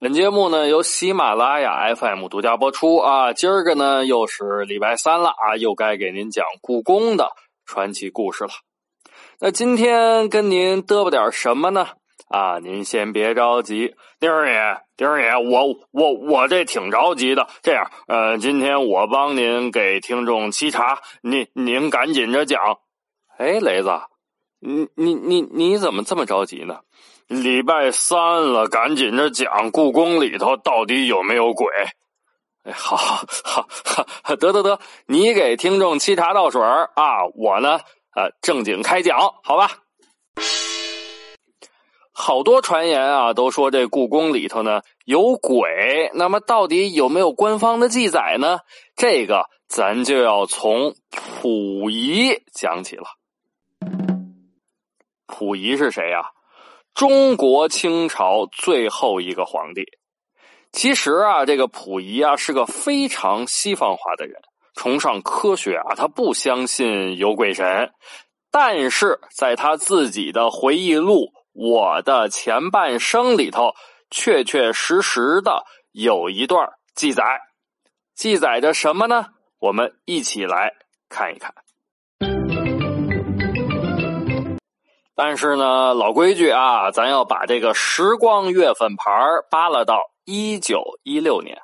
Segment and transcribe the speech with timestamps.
[0.00, 7.32] 本节目呢由喜马拉雅 FM 独家播出啊，今儿个呢又是礼拜三了啊，又该给您讲故宫的。
[7.66, 8.50] 传奇故事了，
[9.40, 11.88] 那今天跟您嘚啵点什么呢？
[12.28, 17.48] 啊，您先别着急，丁儿爷，丁儿爷，我我我这挺着急的。
[17.62, 22.60] 这样，呃，今天我帮您给听众沏茶，您您赶紧着讲。
[23.36, 23.90] 哎，雷子，
[24.60, 26.82] 你你你你怎么这么着急呢？
[27.28, 31.66] 礼拜三了，赶紧着讲，故宫里头到底有没有鬼？
[32.64, 33.68] 哎，好，好，
[34.22, 37.80] 好，得得得，你给听众沏茶倒水啊，我呢，
[38.16, 39.70] 呃，正经开讲，好吧？
[42.12, 48.60] 好多传言啊，都说这故宫里头呢有鬼，那么到底有没有官方的记载呢？
[48.96, 53.04] 这个咱就要从溥仪讲起了。
[55.26, 56.30] 溥仪是谁呀？
[56.98, 59.84] 中国清朝最后一个皇帝。
[60.72, 64.34] 其实啊，这个溥仪啊是个非常西方化的人，
[64.74, 67.92] 崇尚科学啊，他不相信有鬼神。
[68.50, 73.74] 但是在他自己的回忆录《我的前半生》里头，
[74.10, 77.22] 确确实实的有一段记载，
[78.16, 79.26] 记载着什么呢？
[79.60, 80.72] 我们一起来
[81.08, 81.54] 看一看。
[85.20, 89.10] 但是呢，老规矩啊，咱要把这个时光月份牌
[89.50, 89.98] 扒拉到。
[90.24, 91.60] 一九一六年，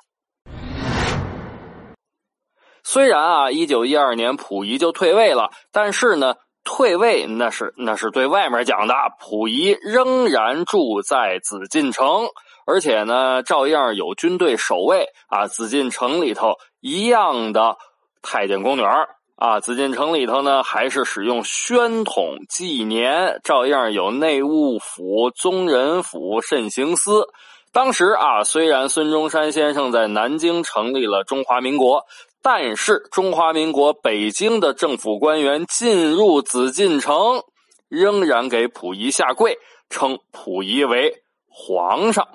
[2.83, 12.25] 虽然啊，一九一二年溥仪就退位了，但是呢，退位那是那是对外面讲的，溥仪仍然住在紫禁城，
[12.65, 15.47] 而且呢，照样有军队守卫啊。
[15.47, 17.77] 紫禁城里头一样的
[18.21, 27.27] 太监宫女儿啊，紫禁城里头呢还是使用宣统纪年，照样有内务府、宗人府、慎刑司。
[27.73, 32.05] 当时啊，虽然孙中山先生在南京成立了中华民国，
[32.41, 37.43] 但是中华民国北京的政府官员进入紫禁城，
[37.89, 39.57] 仍然给溥仪下跪，
[39.89, 42.25] 称溥仪为皇上。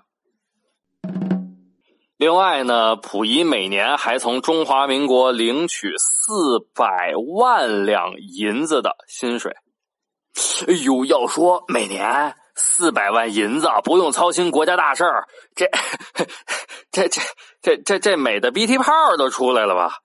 [2.21, 9.57] 另外呢，溥仪每年还从中华民国领取四百万两银子的薪水。
[10.69, 12.37] 哎呦，要说每年。
[12.57, 15.71] 四百万银子不用操心国家大事儿，这
[16.93, 17.23] 这这
[17.63, 20.01] 这这这美的鼻涕泡都出来了吧？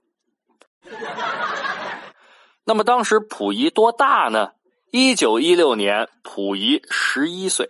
[2.64, 4.52] 那么当时溥仪多大呢？
[4.90, 7.68] 一九一六年，溥仪十一岁。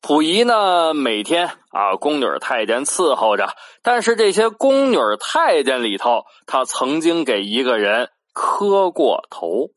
[0.00, 9.70] 溥仪呢，每天啊，宫女太监伺候着，但是这些宫女太监里头，他曾经给一个人磕过头。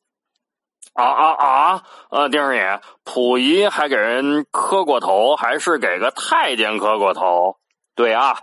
[0.94, 1.84] 啊啊啊！
[2.10, 7.56] 呃，丁二爷，溥仪还给人磕过头，还是给个太监磕过头？
[7.96, 8.40] 对啊，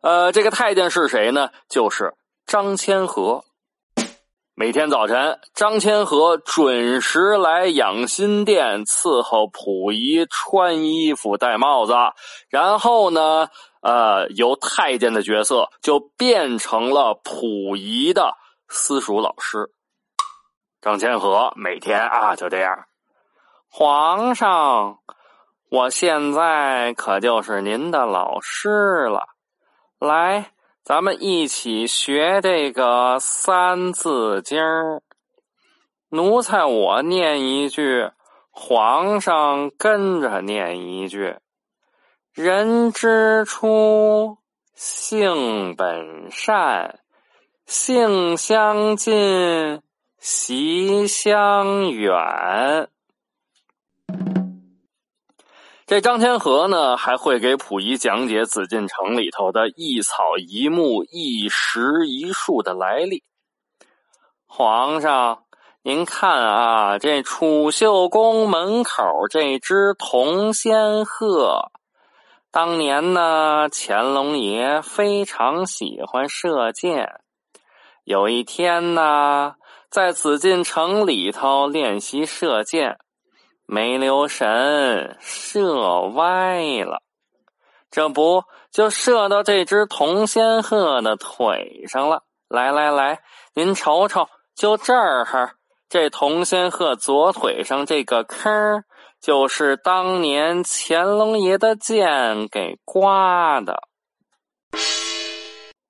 [0.00, 1.50] 呃，这个太监是谁呢？
[1.68, 2.14] 就是
[2.46, 3.44] 张千和。
[4.60, 11.94] 每天早晨，张千和准时来养心殿伺候溥仪穿衣服、戴帽子，
[12.50, 13.48] 然后呢，
[13.80, 18.34] 呃，由太监的角色就变成了溥仪的
[18.68, 19.70] 私塾老师。
[20.82, 22.84] 张千和每天啊就这样，
[23.70, 24.98] 皇上，
[25.70, 29.22] 我现在可就是您的老师了。
[29.98, 30.52] 来，
[30.90, 34.58] 咱们一起学这个《三字经》。
[36.08, 38.10] 奴才我念一句，
[38.50, 41.36] 皇上跟着念一句。
[42.34, 44.38] 人之初，
[44.74, 46.98] 性本善，
[47.66, 49.82] 性相近。
[50.18, 52.88] 习相远，
[55.90, 63.24] 这张天和呢还会给溥仪讲解紫禁城里头的一草一木、一石一树的来历。
[64.46, 65.42] 皇上，
[65.82, 71.72] 您看啊，这储秀宫门口这只铜仙鹤，
[72.52, 77.20] 当年呢，乾隆爷非常喜欢射箭，
[78.04, 79.54] 有一天呢。
[79.90, 83.00] 在紫禁城里头练习射箭，
[83.72, 87.02] 没留神射歪了，
[87.88, 92.24] 这不就射到这只铜仙鹤的腿上了？
[92.48, 93.20] 来来来，
[93.54, 94.26] 您瞅瞅，
[94.56, 95.52] 就这儿哈，
[95.88, 98.82] 这铜仙鹤左腿上这个坑，
[99.20, 103.84] 就是当年乾隆爷的剑给刮的。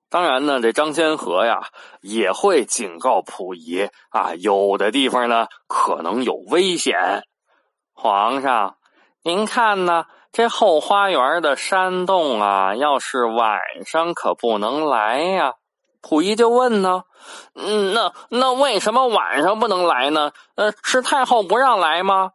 [0.07, 1.69] 当然呢，这张仙和呀
[2.01, 7.23] 也会警告溥仪啊，有的地方呢可能有危险。
[8.01, 8.77] 皇上，
[9.21, 10.05] 您看呢？
[10.31, 15.53] 这后花园的山洞啊，要是晚上可不能来呀。
[16.01, 17.03] 溥仪就问呢
[17.53, 20.31] ：“嗯，那那为什么晚上不能来呢？
[20.55, 22.31] 呃，是太后不让来吗？”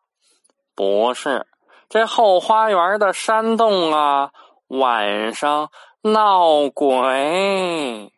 [0.77, 1.49] 不是，
[1.89, 4.31] 这后花园的山洞啊，
[4.69, 5.71] 晚上
[6.03, 8.13] 闹鬼。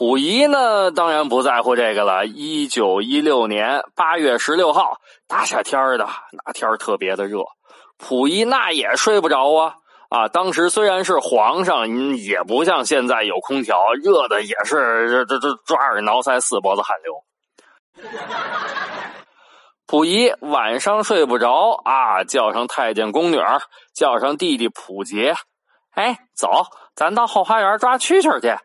[0.00, 2.24] 溥仪呢，当然不在乎这个了。
[2.24, 4.96] 一九一六年八月十六号，
[5.28, 6.08] 大夏天的，
[6.42, 7.40] 那天特别的热，
[7.98, 9.74] 溥仪那也睡不着啊
[10.08, 10.28] 啊！
[10.28, 17.22] 当时虽然是皇上，也不像现在有空调，热的也是这这这抓耳挠腮，四脖子汗流。
[19.86, 23.38] 溥仪晚上睡不着啊，叫上太监宫女，
[23.94, 25.34] 叫上弟弟溥杰，
[25.94, 26.48] 哎，走，
[26.94, 28.56] 咱到后花园抓蛐蛐去。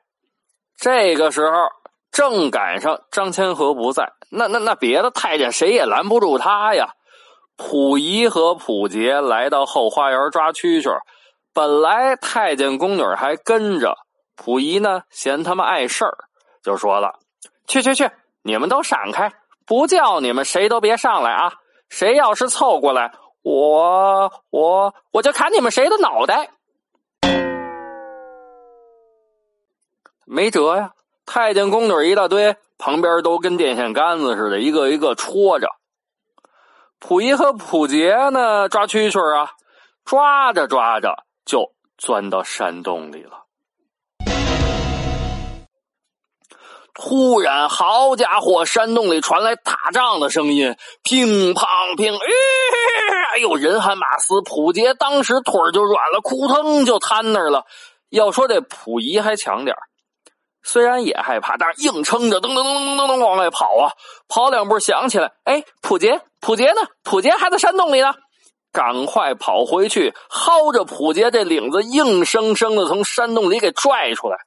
[0.77, 1.55] 这个时候
[2.11, 6.89] 正赶上张千和不在，那那那别的太监谁也拦不住他呀。
[7.57, 10.99] 溥仪和溥杰来到后花园抓蛐蛐，
[11.53, 13.95] 本来太监宫女还跟着，
[14.35, 16.17] 溥仪呢嫌他们碍事儿，
[16.61, 17.19] 就说了
[17.67, 18.11] ：“去去去，
[18.43, 19.31] 你们都闪开，
[19.65, 21.53] 不叫你们谁都别上来啊！
[21.87, 26.51] 谁要是凑过来，我我我就砍你们谁的脑袋。”
[30.25, 30.91] 没辙呀！
[31.25, 35.67] 太监宫女一大堆，旁边都跟电线杆子似的，一个一个戳着。
[36.99, 39.51] 溥仪和溥杰呢，抓蛐蛐啊，
[40.03, 43.45] 抓着抓着就钻到山洞里了。
[46.93, 52.13] 突然，好家伙，山洞里传来打仗的声音，乒乓乒，
[53.33, 57.65] 哎呦，人喊马嘶，溥杰当时腿就软了，扑腾就瘫那儿了。
[58.09, 59.75] 要说这溥仪还强点
[60.65, 63.93] 虽然也害怕，但是硬撑着，噔噔噔噔噔噔往外跑啊！
[64.27, 66.81] 跑两步想起来，哎，溥杰，溥杰呢？
[67.03, 68.11] 溥杰还在山洞里呢，
[68.73, 74.37] 赶快跑回去，薅着溥杰这领子，硬生生的从山洞里给拽出来。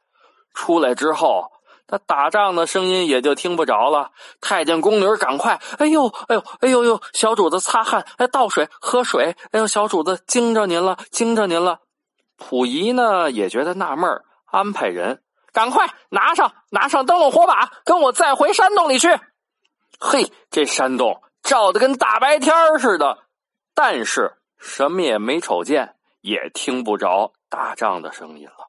[0.55, 1.44] 出来之后，
[1.87, 4.11] 他打仗的声音也就听不着了。
[4.41, 11.79] 太监宫女赶快，哎呦，哎呦，哎呦呦，小主子擦汗，哎，倒水喝水，哎呦，小主子惊着您了，惊着您了。
[12.37, 14.11] 溥仪呢也觉得纳闷
[14.50, 15.21] 安排人。
[15.53, 19.09] 赶快拿上拿上灯笼火把，跟我再回山洞里去。
[19.99, 23.19] 嘿，这山洞照的跟大白天似的，
[23.75, 28.69] 但是什么也没瞅见，也听不着打仗的声音了。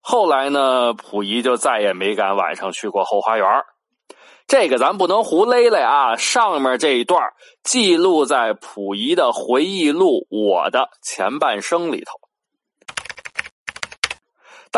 [0.00, 3.46] 后来呢，溥仪就再也没敢晚上去过后花园。
[4.46, 6.16] 这个咱不能胡勒勒啊！
[6.16, 12.12] 上面这一段记录在溥仪的回忆录《我的前半生》里头。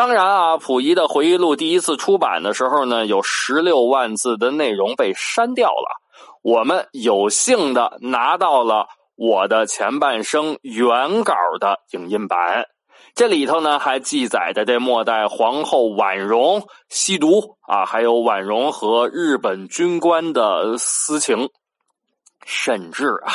[0.01, 6.01] 当然啊，溥仪的回忆录第一次出版的时候呢，有十六万字的内容被删掉了。
[6.41, 12.65] 我们有幸的拿到了我的前半生原稿的影印版，
[13.13, 21.49] 这里头呢还记载着这末代皇后婉容吸毒啊，还有婉容和日本军官的私情，
[22.43, 23.33] 甚至啊，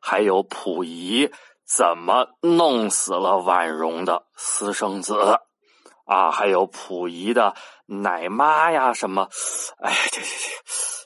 [0.00, 1.28] 还有溥仪
[1.66, 5.40] 怎么弄死了婉容的私生子。
[6.06, 9.28] 啊，还有溥仪的奶妈呀，什么？
[9.78, 10.26] 哎，这这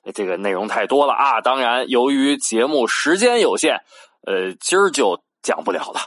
[0.04, 1.40] 这，这个内容太多了啊！
[1.40, 3.80] 当然，由于节目时间有限，
[4.26, 6.00] 呃，今儿就讲不了了。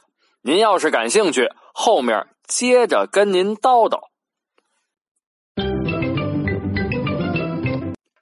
[0.44, 4.00] 您要是感兴趣，后面接着跟您叨叨。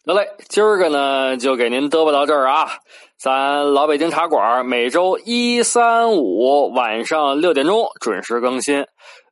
[0.03, 2.79] 得嘞，今儿个呢就给您嘚啵到这儿啊！
[3.17, 8.87] 咱老北京茶馆每周一、三、五晚上六点钟准时更新。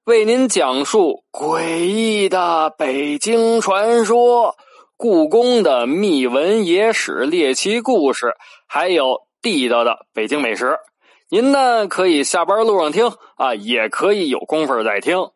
[0.06, 4.56] 为您讲述诡异的北京传说、
[4.98, 8.34] 故宫的秘闻野史、猎奇故事，
[8.66, 10.80] 还有地道的北京美食。
[11.30, 15.30] 您呢可以下班路上听啊，也可以有功夫再听。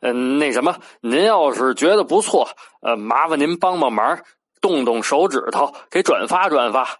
[0.00, 2.48] 嗯， 那什么，您要是觉得不错，
[2.82, 4.20] 呃，麻烦您帮帮忙，
[4.60, 6.98] 动动手指头给转发转发。